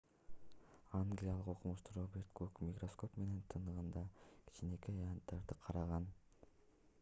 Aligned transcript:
англиялык 0.99 1.49
окумуштуу 1.51 1.93
роберт 1.97 2.31
гук 2.39 2.61
микроскоп 2.69 3.19
менен 3.23 3.45
тыгындагы 3.53 4.03
кичинекей 4.49 5.01
аянттарды 5.05 5.61
караган 5.69 6.11